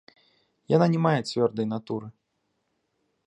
Яна 0.75 0.87
не 0.93 0.99
мае 1.05 1.19
цвёрдай 1.29 1.67
натуры. 1.73 2.07